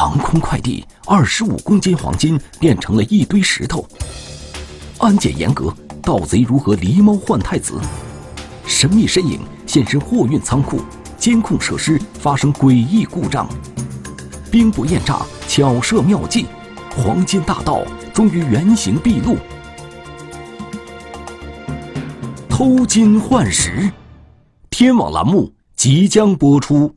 [0.00, 3.84] 航空快递二十五公斤黄金变成了一堆石头。
[4.98, 7.80] 安检严格，盗贼如何狸猫换太子？
[8.64, 10.80] 神秘身影现身货运仓库，
[11.16, 13.48] 监控设施发生诡异故障。
[14.52, 16.46] 兵不厌诈，巧设妙计，
[16.96, 17.82] 黄金大盗
[18.14, 19.36] 终于原形毕露。
[22.48, 23.90] 偷金换石，
[24.70, 26.94] 天网栏目即将播出。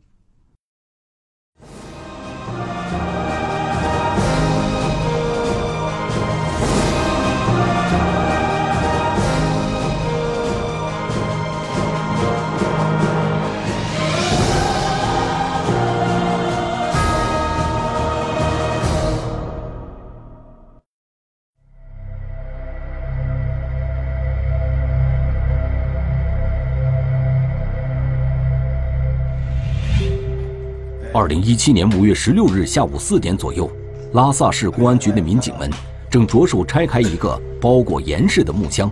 [31.22, 33.70] 二零一七年五月十六日下午四点左右，
[34.14, 35.70] 拉萨市公安局的民警们
[36.10, 38.91] 正着手拆开一个包裹严实的木箱。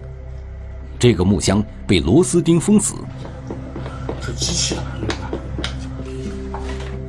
[0.99, 2.93] 这个木箱被螺丝钉封死。
[4.21, 4.83] 这机器啊！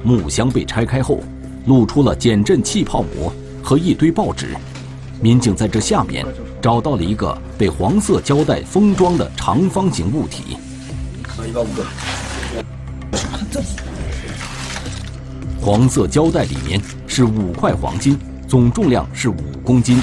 [0.02, 1.22] 木箱被拆开后，
[1.66, 3.30] 露出了减震气泡膜
[3.62, 4.56] 和一堆报纸。
[5.20, 6.24] 民警在这下面
[6.62, 10.56] 找到了一个被黄色胶带封装的长方形物体。
[11.46, 11.84] 一百五个。
[15.62, 19.98] 黄色胶带里面是五块黄金，总重量是五公斤。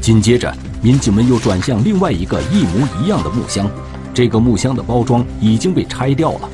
[0.00, 3.70] 紧接着，民警们又转向另外一个一模一样的木箱，
[4.12, 6.48] 这个木箱的包装已经被拆掉了，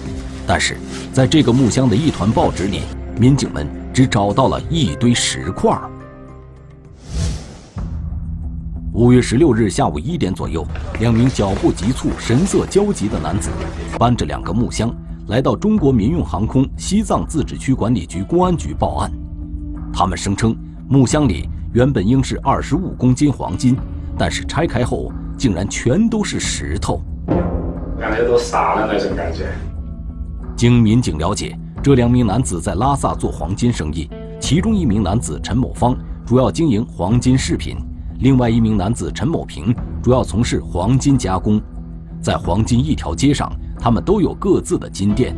[0.46, 0.76] 但是
[1.14, 2.82] 在这个木箱的一团报纸里，
[3.18, 5.74] 民警们只找到了一堆石块。
[8.94, 10.66] 五月十六日下午一点左右，
[11.00, 13.48] 两名脚步急促、神色焦急的男子，
[13.98, 14.94] 搬着两个木箱，
[15.28, 19.10] 来到中国民用航空西藏自治区管理局公安局报案。
[19.94, 20.54] 他们声称，
[20.88, 23.74] 木箱里原本应是二十五公斤黄金，
[24.18, 27.00] 但是拆开后竟然全都是石头，
[27.98, 29.46] 感觉都傻了那种感觉。
[30.54, 34.06] 经民警了解，这两名男子在拉萨做黄金生意，
[34.38, 37.78] 其中一名男子陈某芳主要经营黄金饰品。
[38.22, 41.60] 另外一名男子陈某平主要从事黄金加工，
[42.20, 45.36] 在黄金一条街上，他们都有各自的金店。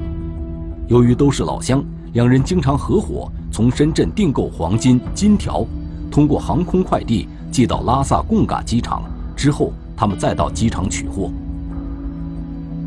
[0.86, 5.66] 由于都是老乡，两人经常合伙从深圳订购黄金金条，
[6.10, 9.02] 通过航空快递寄到拉萨贡嘎机场，
[9.34, 11.30] 之后他们再到机场取货。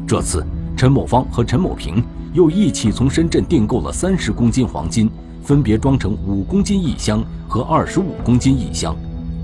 [0.07, 0.45] 这次，
[0.77, 2.03] 陈某芳和陈某平
[2.33, 5.09] 又一起从深圳订购了三十公斤黄金，
[5.41, 8.95] 分别装成五公斤一箱和二十五公斤一箱。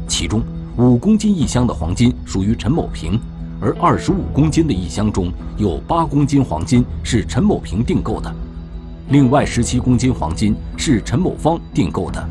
[0.07, 0.41] 其中
[0.77, 3.19] 五公斤一箱的黄金属于陈某平，
[3.61, 8.33] 而二十五公斤的一箱中有八公斤黄金是陈某平订购的，
[9.09, 12.27] 另外十七公斤黄金是陈某芳订购的。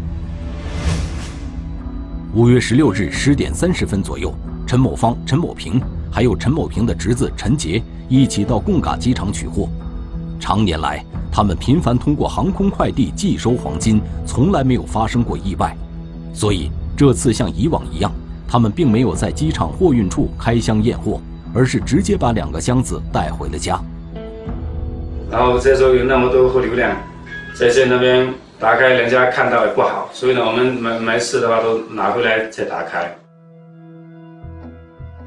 [2.35, 4.35] 五月十六日十点三十分左右，
[4.67, 9.69] 陈某芳、陈某平还有陈某平的侄子陈杰一起到贡嘎机场取货。
[10.41, 15.77] 常年来，他们频繁通过航空快递寄收黄金，从来没有发生过意外，
[16.35, 16.71] 所以。
[17.03, 18.13] 这次像以往一样，
[18.47, 21.21] 他们并没有在机场货运处开箱验货，
[21.53, 23.77] 而是直接把两个箱子带回了家。
[25.29, 26.97] 然后这时候有那么多货流量，
[27.59, 33.13] 在这那边打开，人家看到也不好，所以呢，我们没没事的话都拿回来再打开。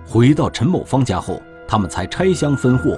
[0.07, 2.97] 回到陈某芳家后，他们才拆箱分货。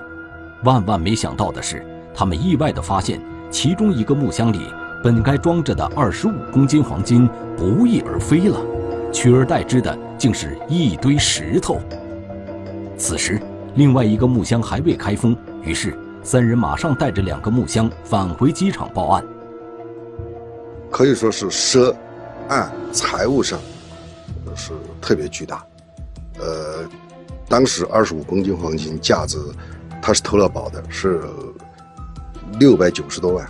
[0.64, 1.84] 万万没想到的是，
[2.14, 4.60] 他们意外地发现，其中一个木箱里。
[5.04, 8.60] 本该装着的二十五公斤黄金不翼而飞了，
[9.12, 11.80] 取而代之的竟是一堆石头。
[12.98, 13.40] 此时，
[13.76, 19.24] 另外一个木箱还未开封，于是三人马上带着两个木箱返回机场报案。
[20.90, 21.96] 可以说是涉
[22.48, 23.60] 案财务上
[24.56, 25.64] 是特别巨大。
[26.40, 26.90] 呃，
[27.48, 29.38] 当时二十五公斤黄金价值，
[30.02, 31.22] 他是投了保的，是
[32.60, 33.48] 六百九十多万。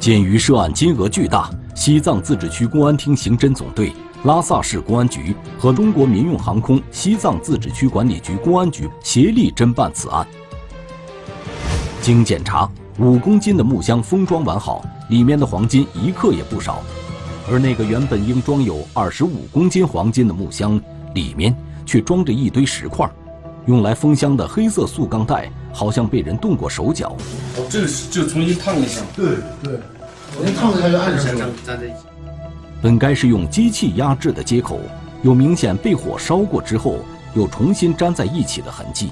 [0.00, 3.92] 鉴于涉案金额巨大，西藏自治区公安厅刑侦总队、
[4.24, 10.26] 拉萨市公安局和中国民用航空西藏自治区管理局公安局协力侦办此案。
[12.00, 12.66] 经检查，
[12.98, 16.80] 五公斤的木箱封装完好，里面的黄金一克也不少，
[17.52, 20.80] 而那个原本应装有二十五公斤黄金的木箱
[21.14, 21.54] 里面
[21.84, 23.06] 却装着一堆石块，
[23.66, 27.16] 用来封箱的黑色塑钢带好像被人动过手脚。
[27.56, 29.00] 哦，这个就重新烫一下。
[29.16, 29.78] 对对。
[30.32, 31.48] 重新烫一下就按上去了。
[32.80, 34.80] 本该是用机器压制的接口，
[35.22, 36.98] 有明显被火烧过之后
[37.34, 39.10] 又重新粘在一起的痕迹。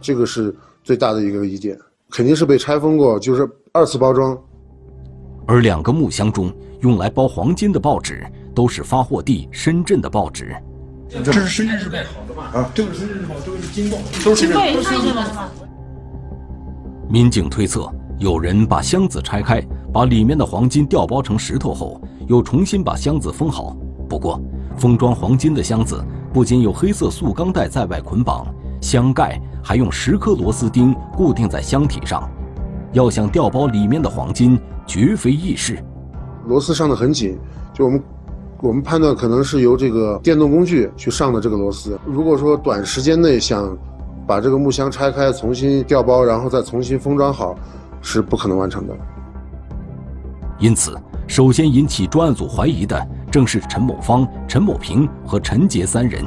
[0.00, 0.54] 这个是
[0.84, 1.76] 最大的一个疑点，
[2.10, 4.38] 肯定是被拆封过，就是二次包装。
[5.46, 8.24] 而两个木箱中用来包黄金的报纸
[8.54, 10.54] 都是发货地深圳的报纸。
[11.24, 11.96] 这是深圳市报
[12.28, 12.50] 的吧？
[12.54, 15.50] 啊，这个深圳市报，这个是金报，都是深圳，都是深圳的。
[17.12, 19.62] 民警推测，有人把箱子拆开，
[19.92, 23.76] 把里面的黄金调包成石头后，又重新把箱子封好。
[24.08, 24.40] 不过，
[24.78, 28.46] 封装黄金的箱子不仅有黑色塑钢带在外捆绑，
[28.80, 32.26] 箱盖还用十颗螺丝钉固定在箱体上。
[32.94, 35.84] 要想调包里面的黄金，绝非易事。
[36.46, 37.38] 螺丝上的很紧，
[37.74, 38.02] 就我们。
[38.62, 41.98] 我们判断可能是由这个电动工具去上的这个螺丝。
[42.06, 43.76] 如果说短时间内想
[44.26, 47.54] 把这个木箱拆开、重新调包，然后再重新封装好，
[48.00, 48.94] 是不可能完成的。
[50.58, 50.96] 因此，
[51.26, 56.24] 首先引起专案组怀疑的正是陈某芳、陈某平和陈杰三人。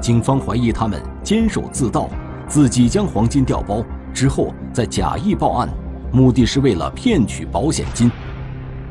[0.00, 2.08] 警方怀疑他们监守自盗，
[2.46, 3.82] 自己将黄金调包
[4.12, 5.68] 之后再假意报案，
[6.12, 8.10] 目的是为了骗取保险金。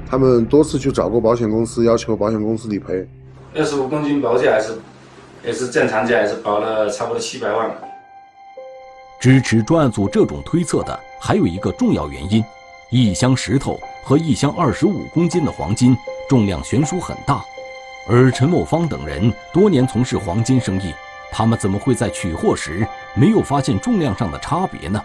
[0.10, 3.08] 他们多次去找过保险公司，要求保险公司理赔。
[3.56, 4.74] 二十五公斤保价还是
[5.46, 7.72] 也是正常价，也是保了差不多七百万。
[9.20, 12.44] 支持专案组这种推测的还有一个重要原因：
[12.90, 17.44] 一箱石头和一箱二十五公斤的黄金重量悬殊很大，
[18.08, 20.94] 而陈某芳等人多年从事黄金生意，
[21.32, 25.02] 他们怎么会在取货时没有发现重量上的差别呢？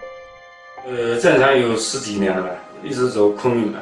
[0.84, 2.50] 呃，正常有十几年了吧，
[2.82, 3.78] 一直走空运嘛。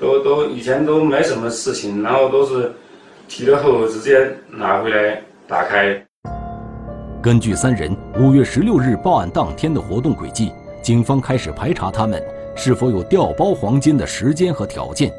[0.00, 2.72] 都都以前都没什么事情，然后都是
[3.28, 6.00] 提了后直接拿回来打开。
[7.20, 12.22] 根据三人五月十六日报案当天的活动轨迹，警方开始排查他们
[12.54, 15.12] 是否有调包黄金的时间和条件。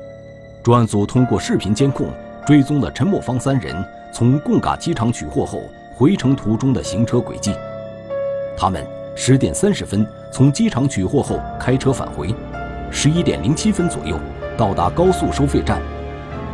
[0.64, 2.08] 专案组通过视频监控
[2.48, 3.76] 追踪了陈某芳三人
[4.14, 5.62] 从贡嘎机场取货后
[5.94, 7.54] 回程途中的行车轨迹。
[8.56, 8.82] 他们
[9.14, 12.34] 十点三十分从机场取货后开车返回，
[12.90, 14.18] 十一点零七分左右。
[14.58, 15.82] 到达高速收费站，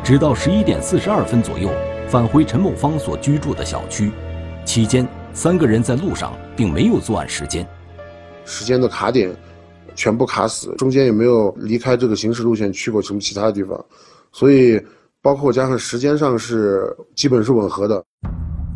[0.04, 1.70] 直到十一点四十二分左右
[2.08, 4.12] 返回陈某芳所居住的小区。
[4.64, 7.68] 期间，三个人在路上并没有作案时间，
[8.46, 9.30] 时间的卡点
[9.94, 13.86] 全部卡死，中间也没有离开这个行驶路线去过什么其他地方，
[14.32, 14.82] 所以
[15.22, 16.88] 包括加上时间上是
[17.18, 18.02] 基本是吻合的。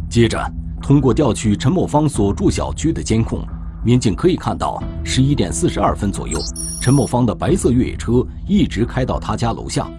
[0.09, 0.37] 接着，
[0.81, 3.41] 通过调取陈某芳所住小区的监控。
[3.81, 6.37] 民警可以看到，十一点四十二分左右，
[6.81, 9.89] 陈某芳的白色越野车一直开到他家楼下。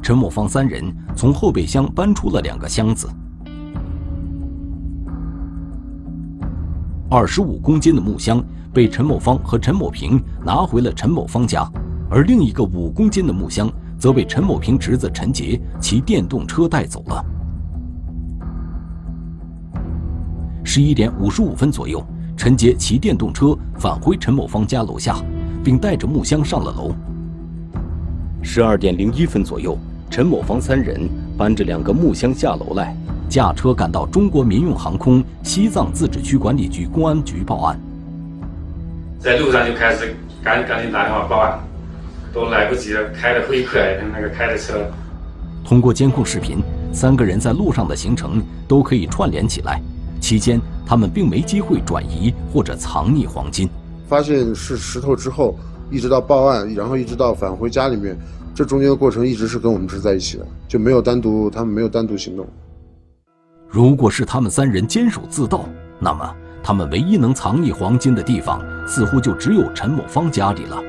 [0.00, 0.84] 陈某芳三人
[1.16, 3.08] 从后备箱搬出了两个箱子，
[7.18, 11.66] 二十五公斤的木箱被陈某芳和陈某平拿回了陈某芳家，
[12.10, 17.24] 而另一个五公斤的木箱则被陈某平侄子陈杰骑电动车带走了。
[20.62, 22.04] 十一点五十五分左右，
[22.36, 25.16] 陈杰骑电动车返回陈某芳家楼下，
[25.64, 26.94] 并带着木箱上了楼。
[28.42, 29.78] 十二点零一分左右，
[30.10, 32.96] 陈某芳三人搬着两个木箱下楼来，
[33.28, 37.78] 驾车赶到中国民用航空西藏自治区管理局公安局报案。
[39.18, 41.58] 在路上就开始赶赶紧打电话报案，
[42.32, 44.86] 都来不及了，开的飞快，那个开的车。
[45.64, 46.62] 通过监控视频，
[46.92, 49.80] 三个人在路上的行程都可以串联起来。
[50.20, 53.68] 期间，他们并没机会转移或者藏匿黄金。
[54.08, 55.58] 发现是石头之后，
[55.90, 58.16] 一直到报案，然后一直到返回家里面，
[58.56, 62.46] 这中间的过程一直是跟我们是在一起的，就没有单独，他们没有单独行动。
[63.68, 65.66] 如果是他们三人监守自盗，
[66.00, 70.82] 那么他们唯一能藏匿黄金的地方，似乎就只有陈某芳家里了。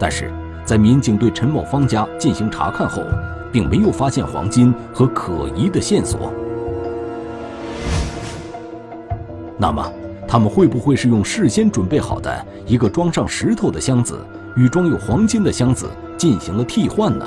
[0.00, 0.32] 但是
[0.64, 3.04] 在民警对陈某芳家进行查看后，
[3.52, 6.32] 并没有发现黄金和可疑的线索。
[9.56, 9.92] 那么，
[10.26, 14.18] 他们会不会是用事先准备好的一个装上石头的箱子
[14.56, 15.86] 与装有黄金的箱子
[16.22, 17.26] 进行了替换呢？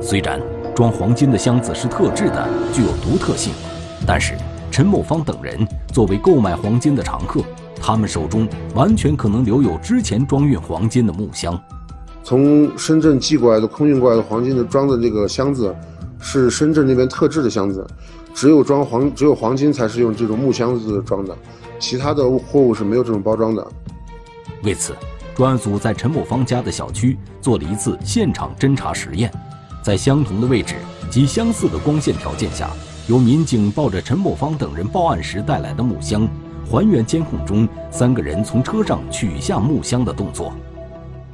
[0.00, 0.40] 虽然
[0.74, 3.52] 装黄金的箱子是特制的，具有独特性，
[4.04, 4.34] 但是
[4.72, 7.40] 陈某芳等人作为购买黄金的常客，
[7.80, 11.56] 他们手中完全可能留有之前装运黄金的木箱。
[12.24, 15.72] 从深圳寄过来的空运过来的黄金的装的这个箱子，
[16.18, 17.86] 是深圳那边特制的箱子。
[18.34, 21.38] 只有装黄，只有黄金才是用这种木箱子装的，
[21.78, 23.64] 其他的货物是没有这种包装的。
[24.64, 24.92] 为此，
[25.34, 29.32] 专案组在陈某芳家的小区做了一次现场侦查实验，
[29.82, 30.74] 在相同的位置
[31.10, 32.70] 及相似的光线条件下，
[33.08, 36.28] 由民警抱着陈某芳等人报案时带来的木箱，
[36.70, 40.52] 还原监控中三个人从车上取下木箱的动作。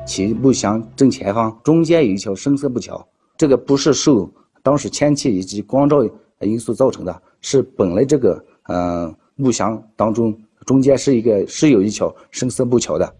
[0.06, 3.04] 其木箱正前方中间有一条深色布条，
[3.36, 4.30] 这个不是受
[4.62, 5.98] 当时天气以及光照。
[6.40, 10.32] 因素造成的是本来这个呃木箱当中
[10.64, 13.12] 中间是一个是有一条深色布条的。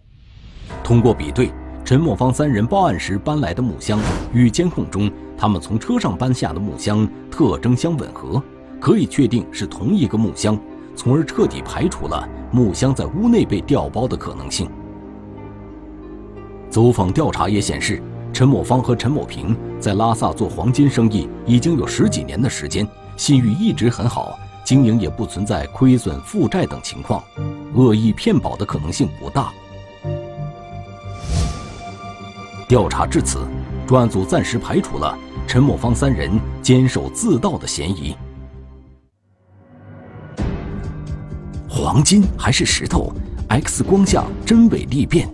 [0.89, 1.51] 通过比对，
[1.85, 3.99] 陈某芳三人报案时搬来的木箱
[4.33, 8.41] 与监控中他们从车上搬下的木箱特征相吻合，
[8.79, 10.59] 可以确定是同一个木箱，
[10.95, 14.67] 从而彻底排除了木箱在屋内被调包的可能性。
[16.71, 18.01] 走访调查也显示，
[18.33, 27.23] 陈某芳和陈某平在拉萨做黄金生意已经有十几年的时间，信誉一直很好，经营也不存在亏损、负债等情况，
[27.75, 29.53] 恶意骗保的可能性不大。
[32.69, 33.39] 调查至此，
[33.87, 36.29] 专案组暂时排除了陈某芳三人
[36.61, 38.15] 监守自盗的嫌疑。
[41.67, 43.11] 黄金还是石头
[43.47, 45.27] ？X 光下真伪立变。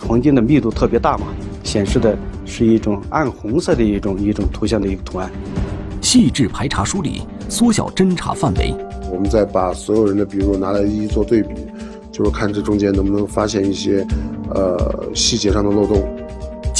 [0.00, 1.26] 黄金的密度特别大嘛，
[1.62, 5.30] 显示的是一种暗红色的一种一种图像的一个图案。
[6.00, 7.20] 细致排查梳理，
[7.50, 8.74] 缩小侦查范围。
[9.12, 11.54] 我们再把所有人的笔录拿来一一做对比，
[12.10, 14.02] 就是看这中间能不能发现一些，
[14.54, 16.02] 呃，细节上的漏洞。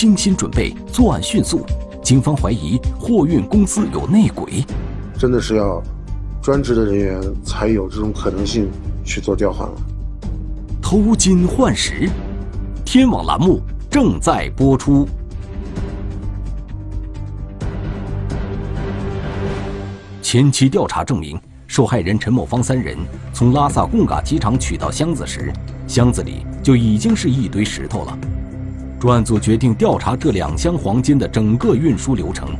[0.01, 1.61] 精心准备，作案迅速。
[2.03, 4.65] 警方怀疑货运公司有内鬼。
[5.19, 5.83] 真的是要
[6.41, 8.71] 专职的人员才有这种可能性
[9.05, 9.75] 去做调换了。
[10.81, 12.09] 偷金换石。
[12.83, 15.07] 天网栏目正在播出。
[20.23, 22.97] 前期调查证明，受害人陈某芳三人
[23.35, 25.53] 从拉萨贡嘎机场取到箱子时，
[25.87, 28.19] 箱子里就已经是一堆石头了。
[29.01, 32.51] 专案组决定调查这两箱黄金的整个运输流程。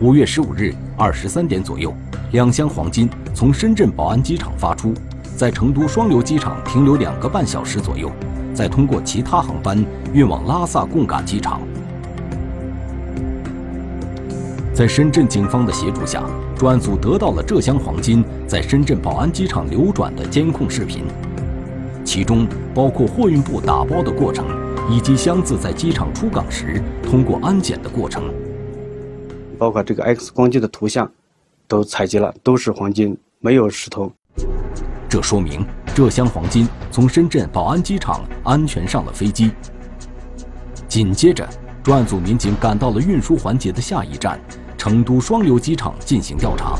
[0.00, 1.94] 五月十五日二十三点左右，
[2.32, 4.92] 两箱黄金从深圳宝安机场发出，
[5.36, 8.10] 在成都双流机场停留两个半小时左右。
[8.52, 11.60] 再通过其他航班运往拉萨贡嘎机场。
[14.74, 16.24] 在深圳警方的协助下，
[16.56, 21.04] 专案组得到了这箱黄金在深圳宝安机场流转的监控视频，
[22.04, 24.44] 其中包括货运部打包的过程，
[24.90, 28.32] 以及箱子在机场出港时通过安检的过程。
[29.58, 31.10] 包括这个 X 光机的图像，
[31.66, 34.10] 都采集了，都是黄金，没有石头。
[35.08, 35.64] 这说明。
[35.94, 39.50] 这箱黄金从深圳宝安机场安全上了飞机。
[40.86, 41.44] 紧接着，
[41.82, 44.40] 专案组民警赶到了运输环节的下一站——
[44.78, 46.78] 成都双流机场进行调查。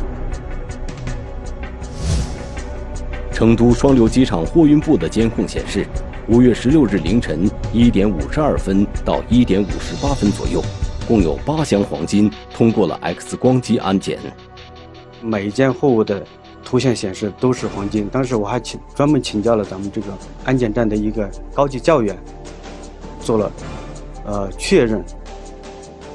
[3.32, 5.84] 成都双流机场货运部的监控显示，
[6.28, 10.62] 五月十六日凌晨一点五十二分到一点五十八分左右，
[11.06, 14.18] 共有八箱黄金通过了 X 光机安检。
[15.22, 16.24] 每一件货物的。
[16.64, 18.06] 图像显示都是黄金。
[18.10, 20.08] 当时我还请专门请教了咱们这个
[20.44, 22.14] 安检站的一个高级教员，
[23.22, 23.50] 做了
[24.26, 25.02] 呃确认。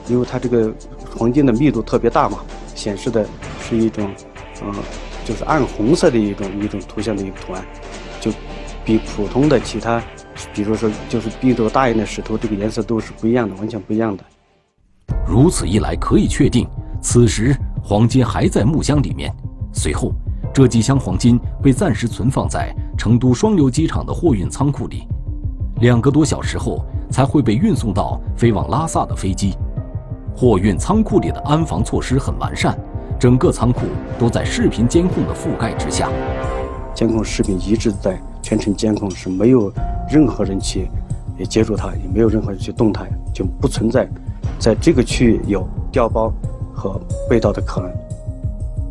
[0.08, 0.72] 因为它这个
[1.18, 2.38] 黄金的密度特别大嘛，
[2.76, 3.26] 显示的
[3.68, 4.08] 是一种
[4.62, 4.72] 呃
[5.26, 7.66] 就是暗红色的一种一种图像的一个图案，
[8.22, 8.30] 就
[8.86, 10.02] 比普通的其他，
[10.54, 14.24] 比如说就是密度大一点的石头，这个颜色都是不一样的，完全不一样的。
[15.28, 16.68] 如此一来，可以确定
[17.02, 19.34] 此时黄金还在木箱里面。
[19.74, 20.12] 随后。
[20.54, 25.08] 这几箱黄金被暂时存放在成都双流机场的货运仓库里，
[25.78, 29.56] 两个多小时后才会被运送到飞往拉萨的飞机。
[30.36, 32.78] 货运仓库里的安防措施很完善，
[33.20, 33.88] 整个仓库
[34.20, 36.08] 都在视频监控的覆盖之下。
[36.94, 39.74] 监控视频一直在全程监控，是没有
[40.12, 40.90] 任何人去
[41.40, 44.08] 也接触它，也没有任何人去动它，就不存在
[44.60, 46.32] 在这个区域有调包
[46.76, 47.90] 和被盗的可能。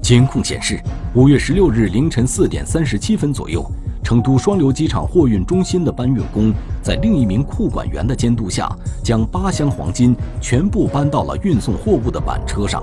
[0.02, 0.80] 监控显示，
[1.14, 3.64] 五月十六日凌晨四点三十七分左右，
[4.02, 8.68] 成都双流机场货运中心的搬运工在另一名库管员的监督下，
[9.04, 12.82] 将八箱黄金全部搬到了运送货物的板车上。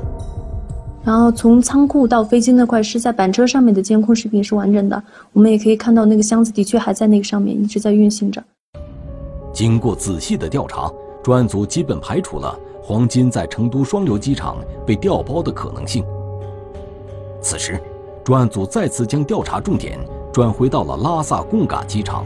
[1.09, 8.39] 然后从仓库到飞机那块是在板车上面的监控视频是完整的，我们也可以看到那个箱子的确还在那个上面，一直在运行着。
[9.51, 10.87] 经过仔细的调查，
[11.23, 16.05] 专案组基本排除了黄金在成都双流机场被调包的可能性。
[17.41, 17.81] 此时，
[18.23, 19.97] 专案组再次将调查重点
[20.31, 22.23] 转回到了拉萨贡嘎机场。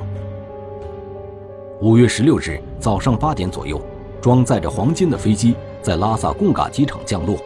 [1.80, 3.80] 五月十六日早上八点左右，
[4.20, 7.38] 装载着黄金的飞机在拉萨贡嘎机场降落，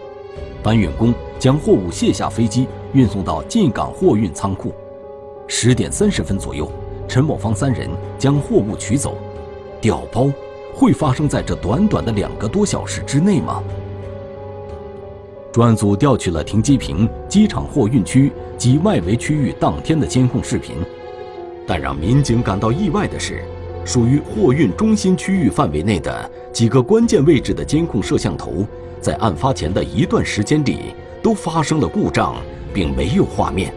[0.63, 4.73] 搬运工将货物卸下飞机，运送到进港货运仓库。
[5.47, 6.69] 十点三十分左右，
[7.07, 9.17] 陈某方三人将货物取走。
[9.79, 10.31] 调包
[10.73, 13.63] 会发生在这短短的两个多小时之内吗？
[15.53, 20.75] 专案组调取了停机坪、机场货运区及外围区域当天的监控视频，
[21.65, 23.43] 但让民警感到意外的是，
[23.85, 28.65] 属于货运中心区域范围内的几个关键位置的监控摄像头，
[29.07, 32.35] 在案发前的一段时间里都发生了故障，
[32.73, 33.73] 并没有画面。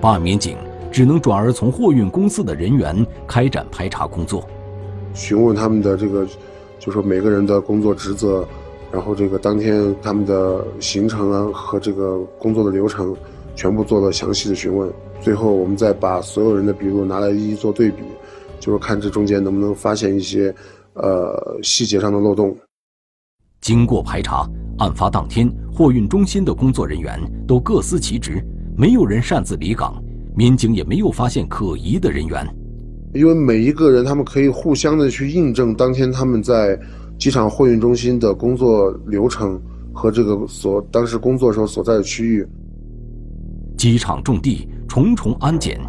[0.00, 0.56] 办案民警
[0.90, 4.44] 只能转而从货运公司的人员开展排查工作，
[5.14, 6.26] 询问他们的这个，
[6.80, 8.44] 就说每个人的工作职责，
[8.90, 13.16] 然后这个当天他们的行程啊和这个工作的流程，
[13.54, 14.92] 全部做了详细的询问。
[15.20, 18.02] 最后，我们再把所有人的笔录拿来一一做对比，
[18.58, 20.52] 就是看这中间能不能发现一些，
[20.94, 22.52] 呃，细节上的漏洞。
[23.60, 24.48] 经过排查，
[24.78, 28.44] 案发当天货运中心的工作人员都各司其职，
[28.76, 30.02] 没有人擅自离岗。
[30.36, 32.46] 民警也没有发现可疑的人员，
[33.14, 36.78] 因为每一个人他们可以互相的去印证当天他们在
[37.18, 39.58] 机场货运中心的工作流程
[39.94, 42.46] 和这个所当时工作时候所在的区域。
[43.78, 45.80] 机场重地，重重安检，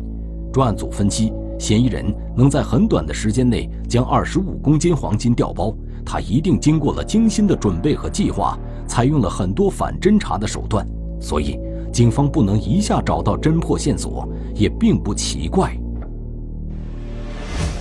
[0.54, 5.76] 专案组分析，嫌疑人能在很短的时间内将二十五公斤黄金调包，
[6.10, 10.88] 他一定经过了精心的准备和计划，采用了很多反侦查的手段，
[11.20, 11.60] 所以。
[11.90, 15.76] 警方不能一下找到侦破线索，也并不奇怪。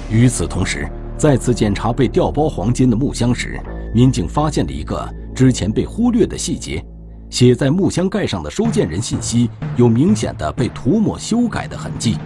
[0.08, 3.60] 与此同时，再次检查被调包黄金的木箱时，
[3.92, 6.82] 民警发现了一个之前被忽略的细节：
[7.28, 12.16] 写在木箱盖上的收件人信息有明显的被涂抹修改的痕迹。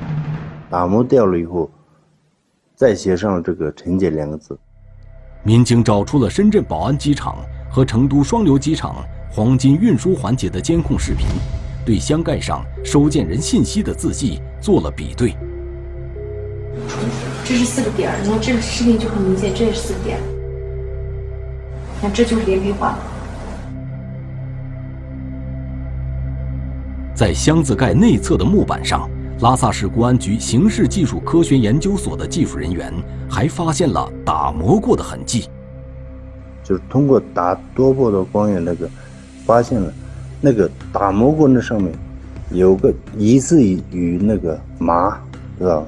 [0.69, 1.69] 打磨掉了以后，
[2.76, 4.57] 再写上这个“陈姐”两个字。
[5.42, 7.38] 民警找出了深圳宝安机场
[7.70, 8.97] 和成都双流机场
[9.30, 11.26] 黄金运输环节的监控视频。
[11.85, 15.35] 对箱盖上收件人信息的字迹做了比对，
[17.42, 20.20] 这是四个点儿，然后这个视频就很明显，这也是四个点。
[22.02, 22.99] 那这就是连笔画。
[27.14, 29.09] 在箱子盖内侧的木板上，
[29.40, 32.92] 拉萨市公安局刑事技术科学研究所的技术人员
[33.28, 35.49] 还发现了打磨过的痕迹，
[36.62, 38.88] 就是通过打多波的光源那个，
[39.47, 39.92] 发现了。
[40.42, 41.92] 那个打磨过那上面
[42.50, 45.20] 有个疑似于那个麻，
[45.59, 45.87] 知道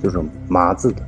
[0.00, 1.02] 就是麻字的。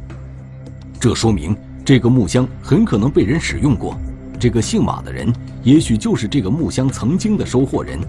[0.98, 3.96] 这说明这个木箱很可能被人使用过。
[4.40, 8.00] 这个姓马的人，也许就是这个木箱曾经的收货人。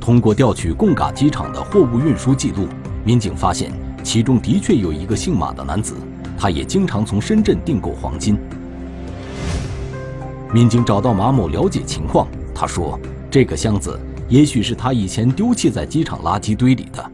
[0.00, 2.66] 通过调取贡嘎机场的货物运输记录，
[3.04, 3.70] 民警发现
[4.02, 5.94] 其中的确有一个姓马的男子，
[6.38, 8.38] 他也经常从深圳订购黄金。
[10.52, 12.26] 民警找到马某了解情况。
[12.54, 12.98] 他说
[13.30, 17.10] ：“这个箱子也许是他以前丢弃在机场垃圾堆里的。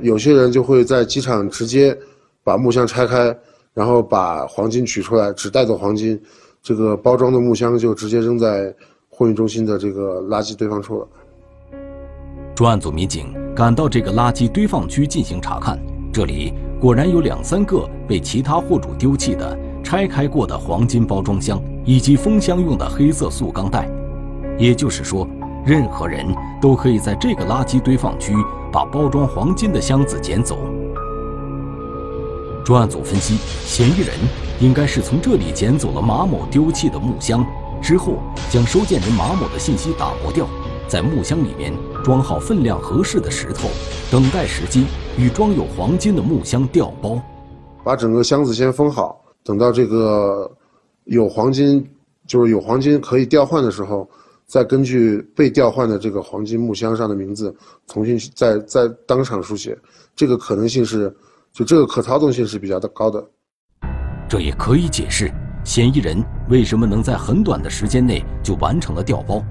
[0.00, 1.96] 有些人就会在机场直接
[2.42, 3.36] 把木箱拆开，
[3.74, 6.18] 然后把黄金取出来，只带走黄金，
[6.62, 8.74] 这个包装的木箱就直接扔在
[9.08, 11.06] 货运中心的这个垃圾堆放处了。”
[12.62, 15.76] 专案组民警赶到这个垃圾堆放区进行查看，
[16.12, 23.90] 这里果然有两三个被其他货主丢弃的拆开过的黄金包装箱，以及封箱用的黑色塑钢袋。
[24.56, 25.26] 也就是说，
[25.66, 26.24] 任何人
[26.60, 28.32] 都可以在这个垃圾堆放区
[28.70, 30.56] 把包装黄金的箱子捡走。
[32.64, 34.14] 专案组分析，嫌疑人
[34.60, 37.44] 应该是从这里捡走了马某丢弃的木箱，
[37.82, 40.46] 之后将收件人马某的信息打磨掉，
[40.86, 43.68] 在木箱里面装好分量合适的石头，
[44.10, 44.86] 等待时机
[45.16, 47.20] 与装有黄金的木箱调包。
[47.84, 50.50] 把整个箱子先封好，等到这个
[51.04, 51.84] 有黄金，
[52.26, 54.08] 就是有黄金可以调换的时候。
[54.44, 57.54] 再根据被调换的这个黄金木箱上的名字，
[57.86, 59.74] 重新再再当场书写，
[60.14, 61.14] 这个可能性是，
[61.54, 63.24] 就这个可操纵性是比较的高的。
[64.28, 65.32] 这也可以解释
[65.64, 69.42] 嫌疑人为什么能在很短的时间内就完成了调包，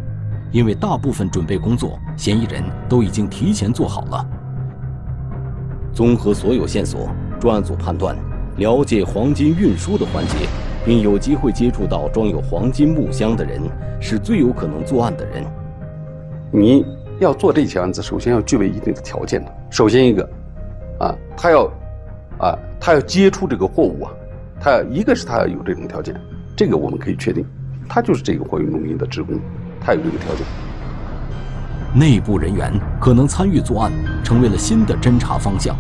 [0.51, 4.25] 因为大部分准备工作，嫌疑人都已经提前做好了。
[5.93, 7.09] 综合所有线索，
[7.39, 8.15] 专案组判断，
[8.57, 10.47] 了解黄金运输的环节。
[10.83, 13.61] 并有机会接触到装有黄金木箱的人，
[13.99, 15.45] 是最有可能作案的人。
[16.51, 16.83] 你
[17.19, 19.53] 要做这起案子，首先要具备一定的条件的。
[19.69, 20.27] 首先一个，
[20.99, 21.71] 啊，他要，
[22.39, 24.11] 啊，他要接触这个货物啊，
[24.59, 26.19] 他要一个是他要有这种条件，
[26.55, 27.45] 这个我们可以确定，
[27.87, 29.39] 他就是这个货运中心的职工，
[29.81, 30.45] 他有这个条件。
[31.93, 33.91] 内部人员可能参与作案，
[34.23, 35.75] 成为了新的侦查方向。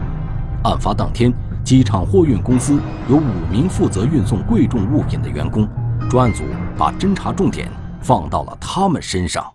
[0.63, 1.31] 案发当天。
[1.63, 5.69] 机场货运公司有五名负责运送贵重物品的员工，
[6.09, 6.43] 专案组
[6.75, 7.69] 把侦查重点
[8.01, 9.45] 放到了他们身上。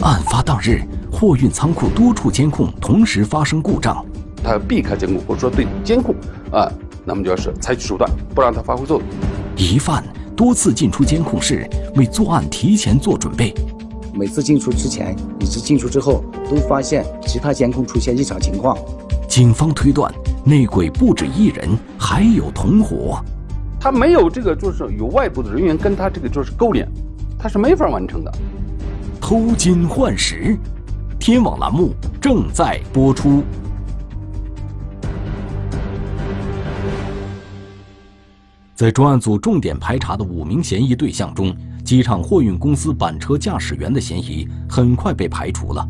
[0.00, 4.04] 案发当日，货运仓库多处监控同时发生故障，
[4.44, 6.14] 他要避开监控，或者说对监控
[6.52, 6.70] 啊，
[7.06, 9.08] 那么就要是采取手段，不让它发挥作用。
[9.56, 10.04] 疑犯
[10.42, 13.54] 多次进出监控室，为作案提前做准备。
[14.12, 18.76] 每次进出之前以及进出之后，都发现其他监控出现异常情况。
[19.28, 20.12] 警方推断，
[20.44, 23.24] 内鬼不止一人，还有同伙。
[23.78, 26.88] 他没有这个，就是有外部的人员跟他这个就是勾连，
[27.38, 28.32] 他是没法完成的。
[29.20, 30.58] 偷金换石，
[31.20, 33.44] 天网栏目正在播出。
[38.82, 45.88] 在专案组重点排查的五名嫌疑对象中，机场货运公司板车驾驶员的嫌疑很快被排除了。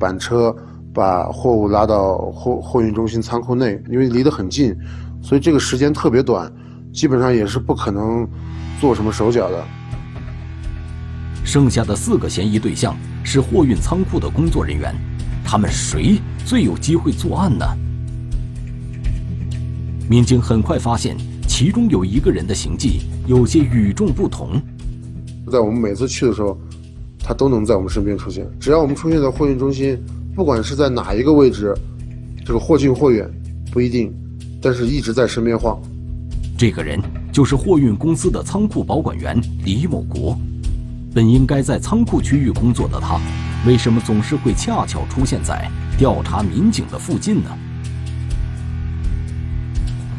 [0.00, 0.56] 板车
[0.94, 4.74] 把货物拉到货货运中心仓库内，因为离得很近，
[5.22, 6.50] 所以这个时间特别短，
[6.90, 8.26] 基本上也是不可能
[8.80, 9.62] 做什么手脚的。
[11.44, 14.94] 剩下的四个嫌疑对象是货运仓库的工作人员，
[15.44, 17.66] 他们谁最有机会作案呢？
[20.08, 21.14] 民警很快发现，
[21.46, 24.60] 其中有一个人的行迹有些与众不同。
[25.50, 26.58] 在我们每次去的时候，
[27.18, 28.46] 他都能在我们身边出现。
[28.60, 29.96] 只要我们出现在货运中心，
[30.34, 31.74] 不管是在哪一个位置，
[32.44, 33.30] 这个或近或远
[33.70, 34.12] 不一定，
[34.60, 35.80] 但是一直在身边晃。
[36.58, 37.00] 这个人
[37.32, 40.36] 就是货运公司的仓库保管员李某国。
[41.14, 43.18] 本应该在仓库区域工作的他，
[43.66, 47.50] 为什么总是会恰巧出现在调查民警的附近呢？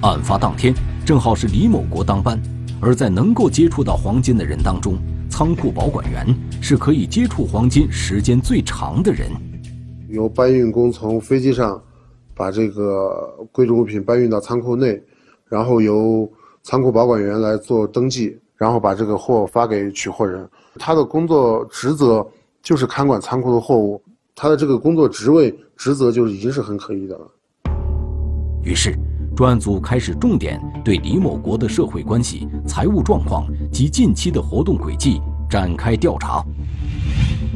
[0.02, 0.74] 案发当天
[1.08, 2.38] 正好是李某国当班，
[2.82, 4.98] 而在能够接触到黄金的人当中，
[5.30, 6.28] 仓库保管员
[6.62, 9.32] 是可以接触黄金时间最长的人。
[10.10, 11.82] 由搬运工从飞机上
[12.36, 15.02] 把这个贵重物品搬运到仓库内，
[15.46, 16.30] 然后由
[16.62, 20.46] 仓库保管员来做登记，然后把这个货发给取货人。
[20.76, 22.28] 他的工作职责
[22.62, 24.04] 就是看管仓库的货物，
[24.36, 27.32] 他的这个工作职位职责就已经是很可疑的了。
[28.62, 28.94] 于是，
[29.38, 36.44] 专案组开始重点对李某国的社会关系、财务状况及近期的活动轨迹展开调查，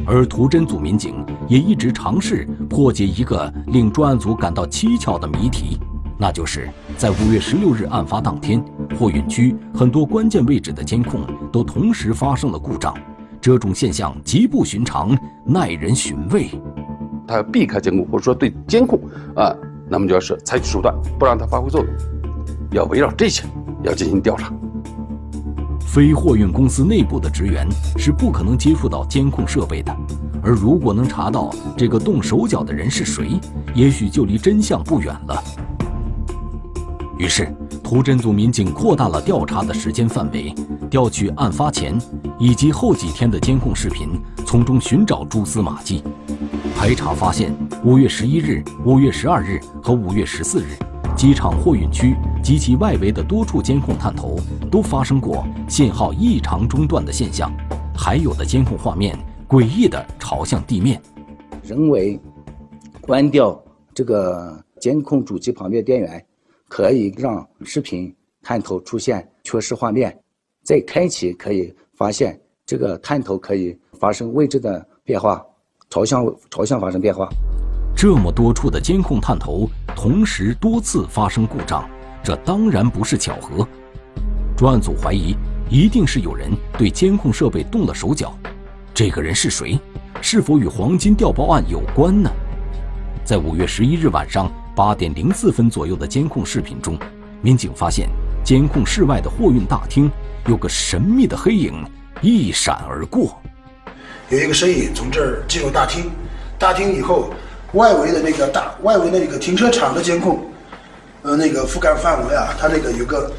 [0.06, 5.76] 而图侦组民警也一直尝试破解一个令专案组感到蹊跷的谜题，
[6.16, 8.64] 那就是在五月十六日案发当天，
[8.96, 12.94] 货运区很多关键位置的监控都同时发生了故障。
[13.40, 16.48] 这种现象极不寻常，耐人寻味。
[17.26, 19.00] 他要避开监控，或者说对监控
[19.34, 19.52] 啊，
[19.92, 21.94] 那么就要是采取手段，不让它发挥作用。
[22.70, 23.44] 要围绕这些
[23.82, 24.50] 要进行调查。
[25.80, 29.94] 非货运公司内部的职员是不可能接触到监控设备的，
[30.42, 33.38] 而如果能查到这个动手脚的人是谁，
[33.74, 35.44] 也许就离真相不远了。
[37.18, 37.54] 于是，
[37.92, 40.54] 图侦组民警扩大了调查的时间范围，
[40.88, 41.94] 调取案发前
[42.38, 46.02] 以及后几天的监控视频，从中寻找蛛丝马迹。
[46.74, 50.68] 排查发现，五月十一日、五月十二日和五月十四日，
[51.14, 54.38] 机场货运区及其外围的多处监控探头
[54.70, 57.52] 都发生过信号异常中断的现象，
[57.94, 60.98] 还有的监控画面诡异地朝向地面。
[61.62, 62.18] 人为
[63.02, 66.24] 关掉这个监控主机旁边电源。
[66.72, 68.10] 可以让视频
[68.42, 70.18] 探头出现缺失画面，
[70.64, 75.44] 再开启可以发现这个探头可以发生位置的变化，
[75.90, 77.28] 朝向朝向发生变化。
[77.94, 81.86] 这么多处的监控探头同时多次发生故障，
[82.24, 83.68] 这当然不是巧合。
[84.56, 85.36] 专案组怀疑，
[85.68, 88.34] 一定是有人对监控设备动了手脚。
[88.94, 89.78] 这个人是谁？
[90.22, 92.30] 是否与黄金调包案有关呢？
[93.26, 94.50] 在五月十一日晚上。
[94.74, 96.98] 八点零四分左右的监控视频中，
[97.42, 98.08] 民警发现
[98.42, 100.10] 监控室外的货运大厅
[100.46, 101.84] 有个神秘的黑影
[102.22, 103.38] 一闪而过。
[104.30, 106.10] 有一个身影从这儿进入大厅，
[106.58, 107.30] 大厅以后，
[107.74, 110.42] 外围的那个大外围那个停车场的监控，
[111.20, 113.30] 呃，那个覆盖范围啊，它那个有个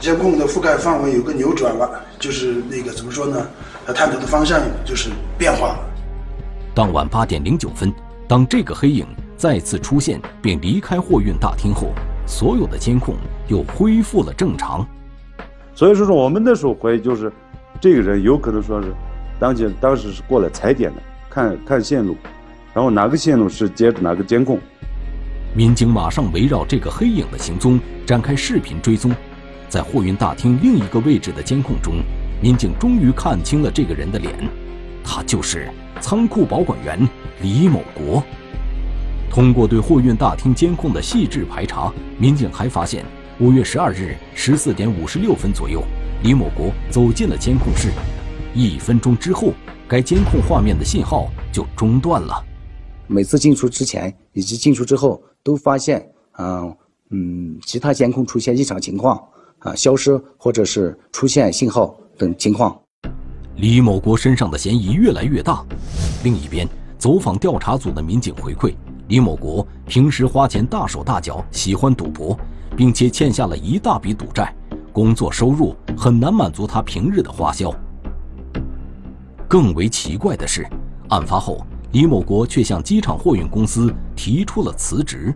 [0.00, 3.48] 监控的覆盖范围有个扭转了，就是那个怎么说呢？
[3.86, 5.78] 它探头的方向就是变化了。
[6.74, 7.90] 当晚八点零九分，
[8.28, 9.06] 当这个黑影。
[9.42, 11.88] 再次出现并离开货运大厅后，
[12.28, 13.16] 所有的监控
[13.48, 14.86] 又恢复了正常。
[15.74, 17.32] 所以说说我们那时候怀疑就是，
[17.80, 18.94] 这个人有可能说是，
[19.40, 22.16] 当前当时是过来踩点的，看看线路，
[22.72, 24.60] 然后哪个线路是接着哪个监控。
[25.56, 29.10] 民警马上围绕这个黑影的行踪展开视频追踪，
[29.68, 31.94] 在货运大厅另一个位置的监控中，
[32.40, 34.32] 民警终于看清了这个人的脸，
[35.02, 35.68] 他就是
[36.00, 36.96] 仓库保管员
[37.40, 38.22] 李某国。
[39.32, 43.02] 通过对货运大厅监控的细致排查，民警还发现，
[43.40, 45.82] 五月十二日十四点五十六分左右，
[46.22, 47.88] 李某国走进了监控室。
[48.52, 49.54] 一分钟之后，
[49.88, 52.44] 该监控画面的信号就中断了。
[53.06, 56.76] 每次进出之前以及进出之后，都发现，嗯
[57.08, 59.18] 嗯，其他监控出现异常情况，
[59.60, 62.78] 啊，消失或者是出现信号等情况。
[63.56, 65.64] 李某国身上的嫌疑越来越大。
[66.22, 66.68] 另一边，
[66.98, 68.74] 走访调查组的民警回馈。
[69.12, 72.34] 李某国平时花钱大手大脚，喜欢赌博，
[72.74, 74.54] 并且欠下了一大笔赌债，
[74.90, 77.70] 工作收入很难满足他平日的花销。
[79.46, 80.66] 更为奇怪的是，
[81.10, 81.60] 案发后，
[81.92, 85.30] 李某国却向机场货运公司提出了辞职。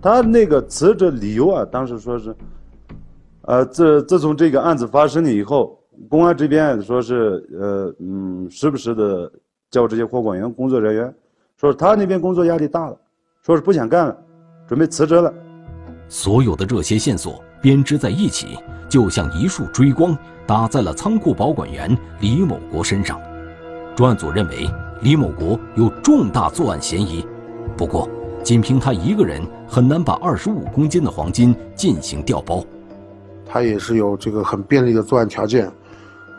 [0.00, 2.34] 他那个辞职理由啊，当时说是，
[3.42, 9.30] 呃，自自从这个案子发生了以后，公安这边说是，呃，嗯，时不时的
[9.70, 11.14] 叫这些货管员工作人员，
[11.60, 12.96] 说他那边工作压力大了，
[13.42, 14.16] 说是不想干了，
[14.66, 15.30] 准备辞职了。
[16.08, 23.20] 所有的这些线索编织在一起，就像一束追光，打在了仓库保管员李某国身上。
[23.94, 24.66] 专案组认为
[25.02, 27.26] 李某国有重大作案嫌疑，
[27.76, 28.08] 不过。
[28.42, 32.64] 仅凭他一个人很难把二十五公斤的黄金进行调包，
[33.44, 35.70] 他也是有这个很便利的作案条件，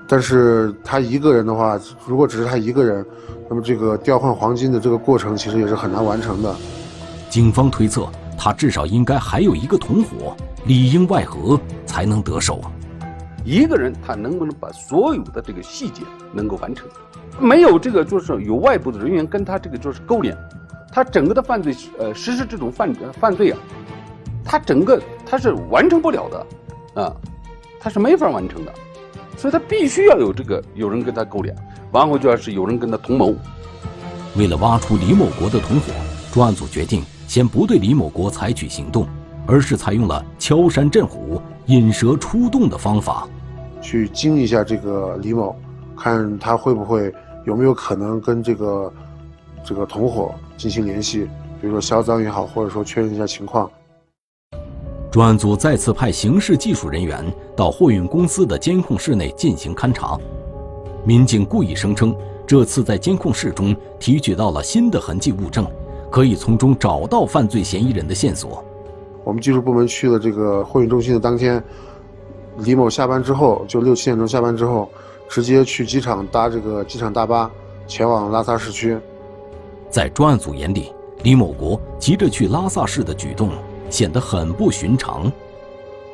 [0.07, 3.05] 但是他一个人的话，如果只是他一个人，
[3.49, 6.55] 那么这个调换黄金的这个过程其实也是很难完成的。
[7.29, 10.35] 警方推测，他至少应该还有一个同伙，
[10.65, 12.61] 里应外合才能得手。
[13.43, 16.87] 一个人他能不能把所有的这个细节能够完成？
[17.39, 20.37] 没有这个就是有外部的人员跟他这个就是勾连。
[20.93, 23.57] 他整个的犯罪，呃，实施这种犯犯罪啊，
[24.43, 27.15] 他整个他是完成不了的，啊，
[27.79, 28.73] 他是没法完成的，
[29.41, 31.55] 所以他必须要有这个有人跟他勾连，
[31.93, 33.33] 完后就要是有人跟他同谋。
[34.37, 35.91] 为了挖出李某国的同伙，
[36.31, 39.07] 专案组决定先不对李某国采取行动，
[39.47, 43.27] 而是采用了敲山震虎、引蛇出洞的方法，
[43.81, 45.55] 去惊一下这个李某，
[45.97, 47.11] 看他会不会
[47.43, 48.93] 有没有可能跟这个
[49.65, 50.35] 这个同伙。
[50.55, 51.27] 进行联系，
[51.59, 53.67] 比如说销赃也好，或者说确认一下情况。
[55.11, 57.21] 专案组再次派刑事技术人员
[57.53, 60.17] 到货运公司的监控室内进行勘查。
[61.03, 62.15] 民警故意声称，
[62.47, 65.67] 这次在监控室中提取到了新的痕迹物证，
[66.09, 68.63] 可以从中找到犯罪嫌疑人的线索。
[69.25, 71.61] 我们技术部门去了这个货运中心的当天，
[72.59, 74.87] 李某下班之后，就六七点钟下班之后，
[75.27, 77.51] 直接去机场搭这个机场大巴
[77.85, 78.97] 前往拉萨市区。
[79.89, 80.93] 在专案组眼里，
[81.23, 83.49] 李某国急着去拉萨市的举动
[83.91, 85.31] 显得很不寻常。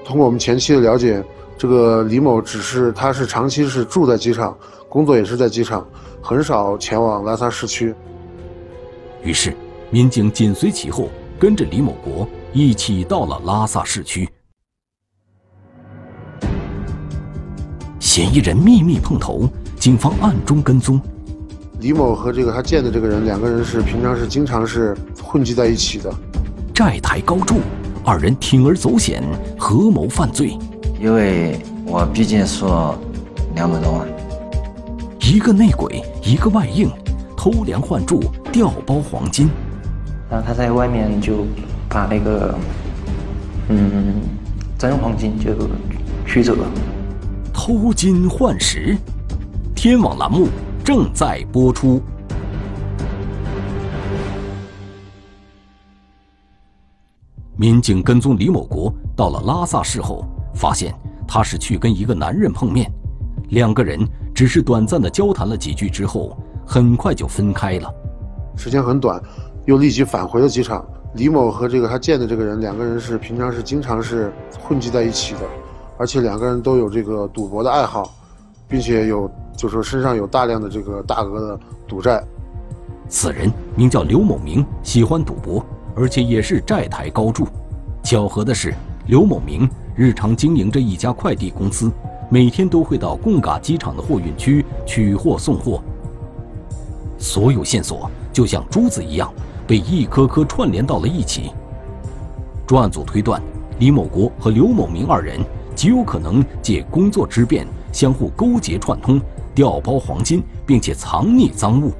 [0.03, 1.23] 通过我们前期的了解，
[1.57, 4.57] 这个李某只是他是长期是住在机场，
[4.89, 5.87] 工作也是在机场，
[6.21, 7.93] 很少前往拉萨市区。
[9.23, 9.55] 于是，
[9.89, 11.09] 民警紧随其后，
[11.39, 14.27] 跟着李某国一起到了拉萨市区。
[17.99, 20.99] 嫌疑人秘密碰头，警方暗中跟踪。
[21.79, 26.11] 李某和这个他见的这个人，两个人是平常是经常是混迹在一起的。
[26.77, 27.55] 债台高筑，
[28.05, 29.23] 二人铤而走险，
[29.57, 30.55] 合谋犯罪。
[31.01, 32.95] 因为我毕竟说
[33.55, 34.07] 两百多万，
[35.19, 36.87] 一个内鬼，一个外应，
[37.35, 39.49] 偷梁换柱，调包黄金。
[40.29, 41.47] 然后他在外面就
[41.89, 42.53] 把那个
[43.69, 44.21] 嗯
[44.77, 45.55] 真黄金就
[46.27, 46.67] 取走了。
[47.51, 48.95] 偷金换石，
[49.73, 50.47] 天网栏目。
[50.83, 51.99] 正在播出。
[57.57, 60.93] 民警跟踪李某国到了拉萨市后，发现
[61.27, 62.91] 他是去跟一个男人碰面，
[63.49, 63.99] 两个人
[64.33, 67.91] 只是短暂的交谈了几句之后，很快就分开了。
[68.55, 69.21] 时间很短，
[69.65, 70.85] 又立即返回了机场。
[71.15, 75.41] 李某和这个他见的这个人，两个人是平常是经常是混迹在一起的，
[75.97, 78.13] 而且两个人都有这个赌博的爱好，
[78.67, 79.29] 并且有。
[79.57, 82.23] 就说身上有大量的这个大额的赌债，
[83.09, 85.65] 此人名叫刘某明，喜欢赌博，
[85.97, 87.47] 而且也是债台高筑。
[88.03, 88.73] 巧合的是，
[89.07, 91.91] 刘某明日常经营着一家快递公司，
[92.29, 95.81] 每天都会到贡嘎机场的货运区取货送货。
[97.17, 99.33] 所有线索就像珠子一样，
[99.65, 101.51] 被一颗颗串联到了一起。
[102.67, 103.41] 专案组推断，
[103.79, 105.39] 李某国和刘某明二人
[105.73, 109.19] 极有可能借工作之便，相互勾结串通。
[109.55, 111.91] 调包黄金，并且藏匿赃物。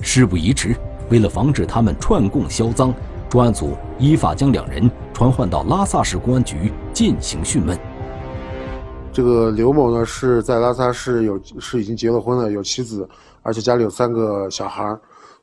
[0.00, 0.76] 事不宜迟，
[1.10, 2.94] 为了防止他们串供销赃，
[3.28, 7.78] 专案组依法将两人传唤到拉萨市公安局进行讯问。
[9.12, 13.08] 这个刘某呢，是在拉萨市有是已经结了婚了，有妻子，
[13.42, 14.94] 而且家里有三个小孩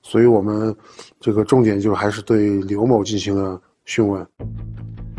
[0.02, 0.76] 所以我们
[1.19, 4.26] 这个重点就还是对刘某进行了讯问。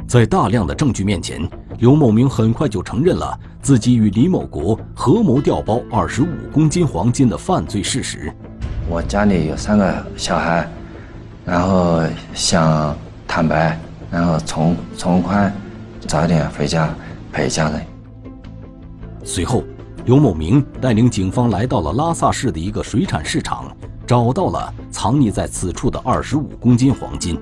[0.07, 1.49] 在大量的证据面前，
[1.79, 8.33] 刘某明很快就承认了自己与李某国合谋调包二十五公斤黄金的犯罪事实。
[8.89, 10.71] 我家里有三个小孩，
[11.45, 12.03] 然后
[12.33, 12.97] 想
[13.29, 13.79] 坦白，
[14.11, 15.53] 然后从从宽
[16.07, 16.95] 早点回家
[17.33, 17.85] 陪家人。
[19.23, 19.63] 随后，
[20.05, 23.75] 刘某明带领警方来到了拉萨市的一个水产市场，
[24.07, 27.39] 找到了藏匿在此处的二十五公斤黄金。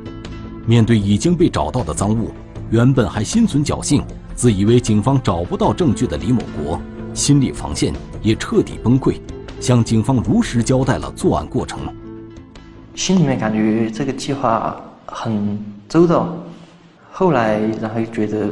[0.67, 2.31] 面对已经被找到的赃物。
[2.71, 4.03] 原本还心存侥幸，
[4.35, 6.81] 自以为警方找不到证据的李某国，
[7.13, 9.21] 心理防线也彻底崩溃，
[9.61, 11.81] 向警方如实交代了作案过程。
[12.95, 16.35] 心里面感觉这个计划很周到，
[17.11, 18.49] 后来然后又觉得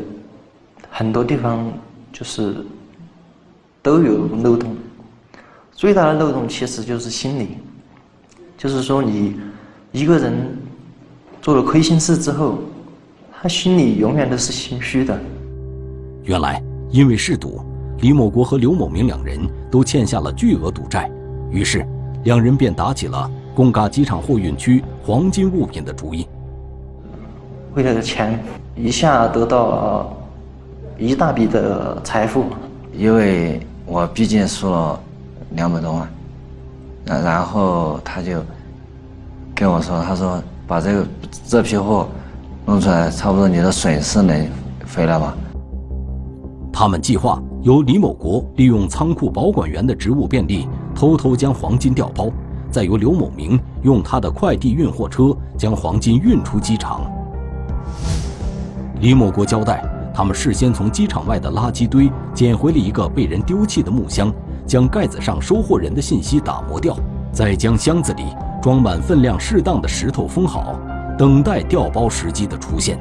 [0.90, 1.70] 很多地方
[2.12, 2.54] 就是
[3.82, 4.74] 都有漏洞，
[5.72, 7.58] 最大的漏洞其实就是心理，
[8.56, 9.36] 就是说你
[9.92, 10.34] 一个人
[11.42, 12.58] 做了亏心事之后，
[13.40, 15.18] 他心里永远都是心虚的。
[16.24, 17.60] 原来因为嗜赌，
[18.00, 19.38] 李某国和刘某明两人
[19.70, 21.10] 都欠下了巨额赌债，
[21.50, 21.86] 于是
[22.24, 23.30] 两人便打起了。
[23.54, 26.26] 贡嘎机场货运区黄金物品的主意，
[27.74, 28.38] 为了钱，
[28.76, 30.16] 一下得到
[30.96, 32.44] 一大笔的财富。
[32.92, 35.00] 因为我毕竟输了
[35.50, 36.08] 两百多万，
[37.06, 38.42] 然后他就
[39.54, 41.06] 跟我说：“他说把这个
[41.46, 42.08] 这批货
[42.66, 44.48] 弄出来，差不多你的损失能
[44.94, 45.36] 回来吧。”
[46.72, 52.30] 他们计划由李某国利用仓库保管员的职务便利，偷偷将黄金调包。
[52.70, 57.10] 再由刘某明用他的快递运货车将黄金运出机场。
[59.00, 59.82] 李某国交代，
[60.14, 64.32] 他们事先从机场外的垃圾堆捡回了一个被人丢弃的木箱，
[64.66, 66.96] 将盖子上收货人的信息打磨掉，
[67.32, 68.24] 再将箱子里
[68.60, 70.78] 装满分量适当的石头封好，
[71.18, 72.98] 等待调包时机的出现。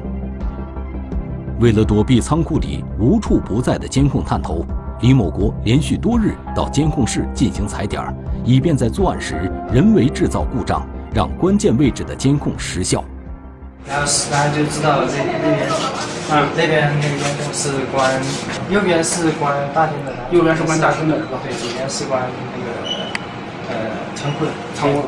[1.60, 4.64] 为了躲避仓库里无处不在的监控探头。
[5.02, 13.04] 李某国连续多日到监控室进行踩点，以便在作案时人为制造故障，让关键位置的监控失效。
[13.86, 15.68] 然后，然后就知道这那边，
[16.32, 18.20] 嗯，这边那个监控是关，
[18.68, 21.16] 右边是关大厅的，右边是关大厅的？
[21.16, 22.20] 对，左边是关
[22.52, 22.70] 那个
[23.68, 23.74] 呃
[24.16, 25.02] 仓库的，仓库。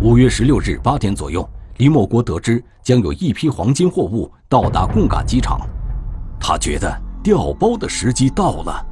[0.00, 5.60] 五月十六日八点左右，李某国得知将有一批黄金货物到达贡嘎机场，
[6.40, 8.84] 他觉得调包的时机到了。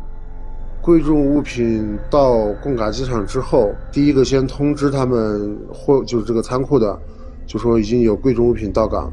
[0.88, 6.98] 贵重物品到贡嘎机场之后，第一个先通知他们货，就是这个仓库的，
[7.46, 9.12] 就说已经有贵重物品到港。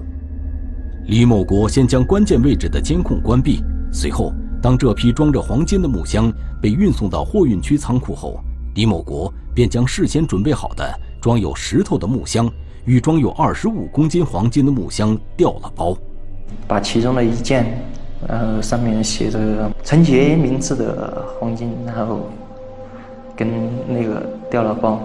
[1.08, 3.62] 李某国先将关键位置的监控关闭，
[3.92, 8.40] 随后，当这批装着黄金的木箱被运送到货运区仓库后，
[8.76, 12.50] 李某国便将事先准备好的装有石头的木箱
[12.86, 15.94] 与装有二十五公斤黄金的木箱调了包，
[16.70, 17.66] 把其中的一件。
[18.28, 22.22] 然后上面写着陈杰名字的黄金，然后
[23.36, 23.48] 跟
[23.88, 25.00] 那个掉了包。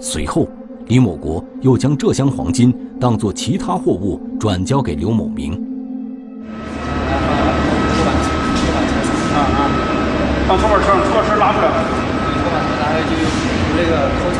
[0.00, 0.48] 随后，
[0.86, 5.52] 李某国又将这箱黄金当做其他货物转交给刘某明。
[9.34, 9.68] 啊啊！
[10.46, 11.66] 放拖板车，拖板车拉出来。
[11.68, 13.12] 拖板车，然后就
[13.76, 14.38] 那个拖车，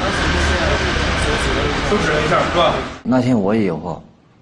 [0.00, 0.48] 当时就是
[1.88, 2.60] 手指了一下，是吧？
[3.02, 4.00] 那天我也有货。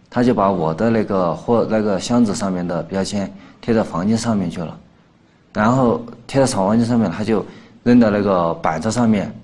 [0.09, 4.79] 他就把我的那个货那个箱子上面的标签贴到黄金上面去了，
[5.53, 7.45] 然后贴到草黄金上面，他就
[7.83, 9.35] 扔到那个板子上面，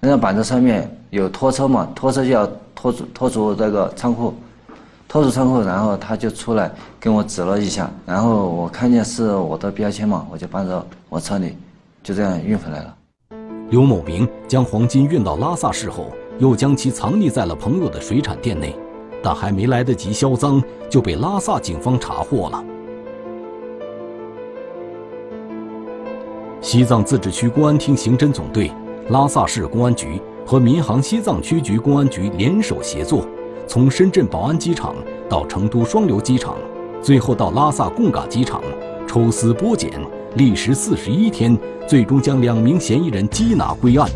[0.00, 4.34] 扔到板子上面有拖车嘛，拖车就要拖出拖出那个仓库，
[5.08, 11.56] 拖出仓库，然后他就出来跟我指了一下，然后我看见是我的标签嘛，我就搬到我车里，
[12.02, 12.94] 就这样运回来了。
[13.70, 16.06] 刘某明将黄金运到拉萨市后，
[16.38, 18.76] 又将其藏匿在了朋友的水产店内。
[19.22, 22.64] 但还没来得及销赃，就被拉萨警方查获了。
[26.60, 28.70] 西藏自治区公安厅刑侦总队、
[29.08, 33.26] 拉萨市公安局和民航西藏区局公安局联手协作，
[33.66, 34.94] 从深圳宝安机场
[35.28, 36.56] 到成都双流机场，
[37.02, 38.62] 最后到拉萨贡嘎机场，
[39.08, 39.90] 抽丝剥茧，
[40.36, 44.08] 历时四十一天，最终将两名嫌疑人缉拿归案，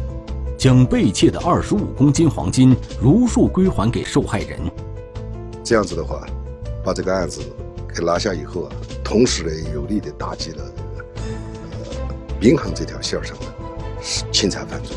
[0.56, 4.58] 将被窃的二十五公斤黄金如数归还给受害人。
[5.66, 6.24] 这样子的话，
[6.84, 7.40] 把这个案子
[7.92, 11.04] 给拿下以后啊，同时呢，有力的打击了这个
[11.72, 12.06] 呃
[12.40, 13.46] 民航这条线上的
[14.30, 14.96] 侵财犯罪。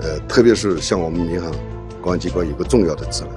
[0.00, 1.52] 呃，特别是像我们民航
[2.00, 3.30] 公安机关有个重要的职能，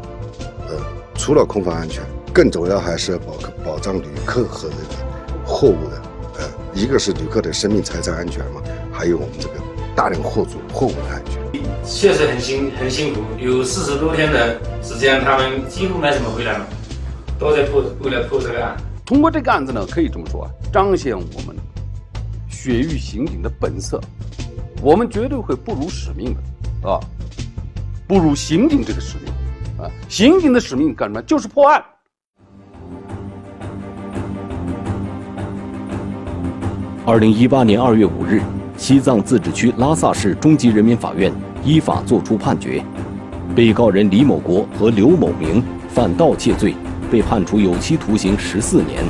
[0.70, 2.02] 呃，除了空防安全，
[2.34, 6.02] 更重要还是要保保障旅客和这个货物的，
[6.40, 8.60] 呃，一个是旅客的生命财产安全嘛，
[8.92, 9.54] 还有我们这个
[9.96, 11.45] 大量货主货物的安全。
[11.88, 16.68] 确实很辛很辛苦，有四十多天的时间，他们几乎没怎么回来了，
[17.40, 18.76] 都在破为了破这个案。
[19.06, 21.56] 通过这个案子呢，可以这么说啊，彰显我们
[22.50, 24.02] 雪域刑警的本色。
[24.82, 26.36] 我们绝对会不辱使命
[26.82, 27.00] 的，啊，
[28.08, 29.34] 不辱刑警这个使命，
[29.84, 31.22] 啊，刑警的使命干什么？
[31.22, 31.84] 就是破案。
[37.06, 38.42] 二零一八年二月五日，
[38.76, 41.32] 西藏自治区拉萨市中级人民法院。
[41.66, 42.80] 依法作出判决，
[43.56, 46.76] 被告人李某国和刘某明犯盗窃罪，
[47.12, 49.04] 被判处有期徒刑十四年。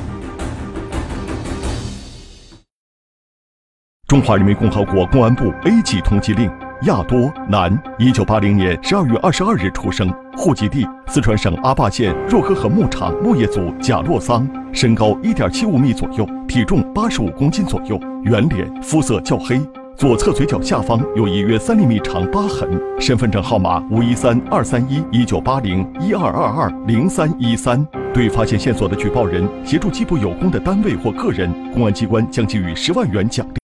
[4.07, 6.49] 中华人民共和国公安部 A 级通缉令：
[6.83, 19.59] 亚多，男，一九八零年十二月二十二日出生，户籍地四川省阿坝县若河河牧场牧业组贾洛桑，身高一点七五米左右，体重八十五公斤左右，圆脸，肤色较黑，
[19.97, 22.69] 左侧嘴角下方有一约三厘米长疤痕，
[22.99, 27.87] 身份证号码五一三二三一一九八零一二二二零三一三。
[28.13, 33.53] 对发现线索的举报人，协助缉捕有功的单位或个人，公安机关将给予十万元奖励。